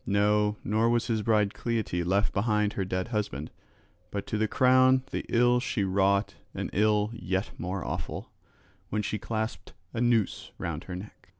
[0.03, 3.51] No, nor was his bride Cleite left behind her dead husband,
[4.09, 8.31] but to crown the ill she wrought an ill yet more awful,
[8.89, 11.27] when she clasped a noose round her neck.